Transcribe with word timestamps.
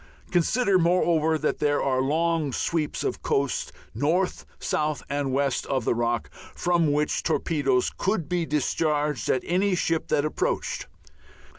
Consider, 0.31 0.79
moreover, 0.79 1.37
that 1.37 1.59
there 1.59 1.79
are 1.79 2.01
long 2.01 2.51
sweeps 2.53 3.03
of 3.03 3.21
coast 3.21 3.71
north, 3.93 4.47
south, 4.57 5.03
and 5.11 5.31
west 5.31 5.67
of 5.67 5.85
the 5.85 5.93
Rock, 5.93 6.31
from 6.55 6.91
which 6.91 7.21
torpedoes 7.21 7.91
could 7.95 8.27
be 8.27 8.47
discharged 8.47 9.29
at 9.29 9.43
any 9.45 9.75
ship 9.75 10.07
that 10.07 10.25
approached. 10.25 10.87